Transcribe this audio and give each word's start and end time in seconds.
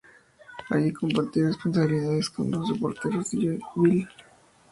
Allí 0.71 0.91
compartirá 0.91 1.49
responsabilidades 1.49 2.31
con 2.31 2.49
los 2.49 2.67
reporteros 2.67 3.27
Joe 3.33 3.37
Rossi 3.37 3.37
y 3.37 3.39
Billie 3.39 3.59
Newman. 3.75 4.09